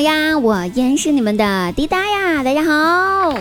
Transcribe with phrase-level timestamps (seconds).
[0.00, 3.34] 呀，我依然是你们的滴答呀，大家好。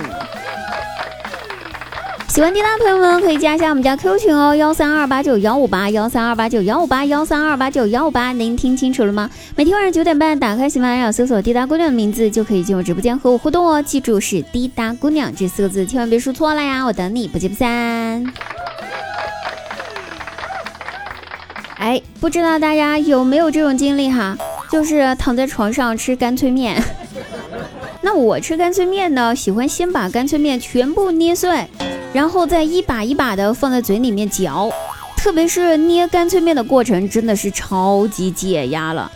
[2.28, 9.30] 喜欢滴答的朋友们可以加一下我们家 Q 群哦，幺三二八九幺五八幺三二八九幺五八幺三二八九幺五八，您听清楚了吗？
[9.55, 13.82] 每天晚上九点半，打开喜马拉雅搜索滴答姑娘的名字，就可以进入直播间和我互动哦。
[13.82, 16.86] 记住是滴答姑娘这四个字，千万别输错了呀！
[16.86, 17.68] 我等你，不见不散。
[21.78, 24.37] 哎，不知道大家有没有这种经历哈？
[24.71, 26.82] 就是躺在床上吃干脆面。
[28.01, 31.68] 那我吃干脆面呢，喜欢先把干脆面全部捏碎。
[32.11, 34.72] 然后再一把一把的放在嘴里面嚼，
[35.16, 39.11] 特别是捏干脆面的过程，真的是超级解压了。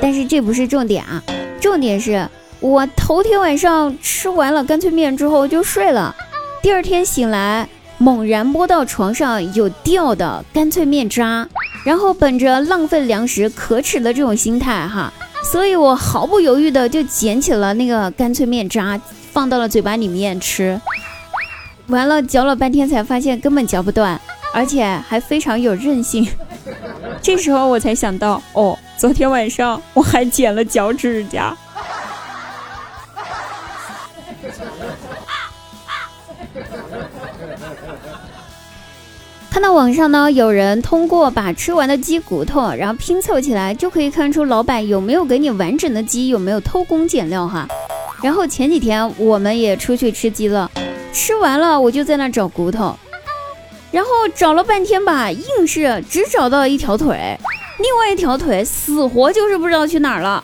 [0.00, 1.22] 但是这不是重点啊，
[1.60, 2.26] 重点是
[2.60, 6.16] 我头天晚上吃完了干脆面之后就睡了，
[6.62, 11.46] 第二天醒来猛然摸到床上有掉的干脆面渣，
[11.84, 15.12] 然后本着浪费粮食可耻的这种心态哈，
[15.52, 18.98] 所以我毫不犹豫的就捡起了那个干脆面渣，
[19.30, 20.80] 放到了嘴巴里面吃。
[21.88, 24.18] 完了，嚼了半天才发现根本嚼不断，
[24.54, 26.26] 而且还非常有韧性。
[27.20, 31.54] 这时候我才想到，哦，昨天晚上我还剪了脚趾甲。
[39.54, 47.68] 看到网上呢，有人通过把吃完的鸡骨头，然后拼凑起来，就可以看出老板有没有给你完整的鸡，有没有偷工减料哈。
[48.20, 50.68] 然后前几天我们也出去吃鸡了。
[51.12, 52.98] 吃完了，我就在那找骨头，
[53.92, 57.38] 然后找了半天吧，硬是只找到一条腿，
[57.78, 60.42] 另外一条腿死活就是不知道去哪儿了。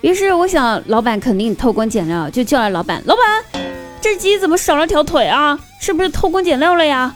[0.00, 3.62] 于是我想，老板肯定偷工减料，就叫来老板：“老板，
[4.00, 5.56] 这鸡怎么少了条腿啊？
[5.78, 7.14] 是不是偷工减料了呀？”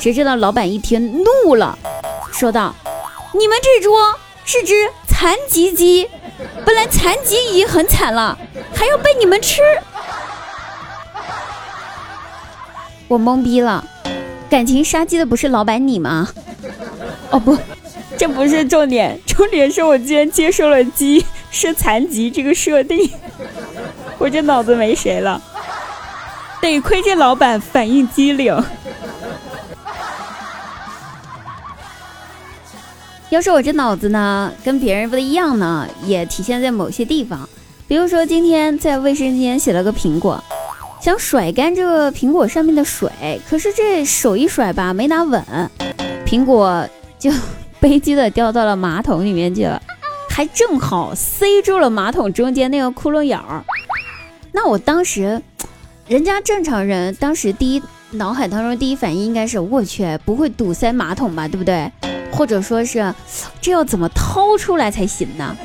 [0.00, 1.76] 谁知道老板一听怒了，
[2.32, 2.72] 说道
[3.36, 4.74] ：“你们这桌是只
[5.08, 6.08] 残疾鸡，
[6.64, 8.38] 本来残疾已经很惨了，
[8.72, 9.60] 还要被你们吃。”
[13.08, 13.84] 我懵逼了，
[14.48, 16.28] 感情杀鸡的不是老板你吗？
[17.30, 17.58] 哦不，
[18.16, 23.10] 这不是重点，重点是我居然接受了鸡是残疾这个设定，
[24.18, 25.42] 我这脑子没谁了，
[26.60, 28.64] 得亏这老板反应机灵。
[33.30, 37.48] 要是我这脑子呢，跟别人不一样呢，也体现在某些地方，
[37.86, 40.42] 比如说今天在卫生间洗了个苹果。
[41.00, 43.08] 想甩干这个苹果上面的水，
[43.48, 45.40] 可是这手一甩吧，没拿稳，
[46.26, 46.84] 苹果
[47.20, 47.30] 就
[47.78, 49.80] 悲剧的掉到了马桶里面去了，
[50.28, 53.64] 还正好塞住了马桶中间那个窟窿眼儿。
[54.50, 55.40] 那我当时，
[56.08, 61.88] 人家正常人当时第一脑海当中第一反应应该是我去，不会堵塞马桶吧，对不对？
[62.30, 63.14] 或者说是
[63.60, 65.56] 这要怎么掏出来才行呢？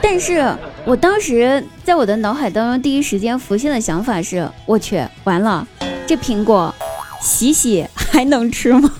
[0.00, 0.54] 但是
[0.84, 5.66] 我当时在我的脑海当中第一时间浮现的想法是：我去，完了，
[6.06, 6.74] 这苹果
[7.20, 8.90] 洗洗还能吃吗？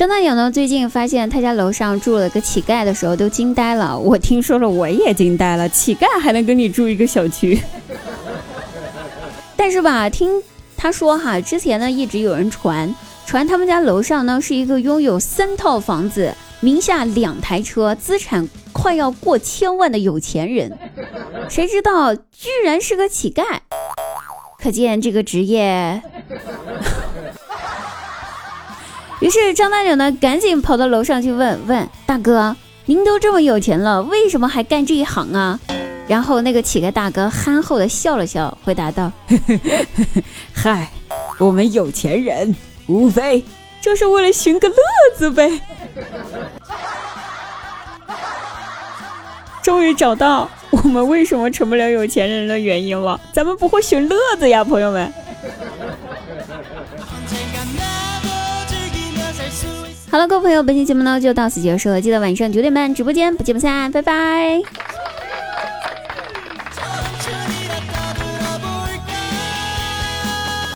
[0.00, 0.50] 张大鸟呢？
[0.50, 3.98] 最近发现他家楼上住了个乞丐的时候，都惊呆了。
[3.98, 5.68] 我听说了，我也惊呆了。
[5.68, 7.60] 乞丐还能跟你住一个小区？
[9.58, 10.42] 但是吧，听
[10.74, 12.94] 他说哈，之前呢一直有人传
[13.26, 20.78] 传他们家楼上呢是一个拥有三套房子、名下两台车、资产快要过千万的有钱人，
[21.50, 23.44] 谁知道居然是个乞丐，
[24.62, 26.02] 可见这个职业。
[29.20, 35.60] 于是张大勇呢赶紧跑到楼上去问问大哥：“您都这么有钱了，为什么还干这一行啊？”
[36.08, 39.12] 然后那个乞丐大哥憨厚的笑了笑，回答道
[40.52, 40.90] ：“嗨，
[41.38, 42.54] 我们有钱人
[42.86, 43.44] 无非
[43.80, 44.76] 就是为了寻个乐
[45.16, 45.50] 子呗。
[49.62, 55.12] ”终于找到我们为什么成不了有钱人的原因了，咱们不会寻乐子呀，朋友们。
[60.10, 64.60] 好了，各位朋友，本期节目呢就到此结束了，记得晚上九点半直播间不见不散，拜拜。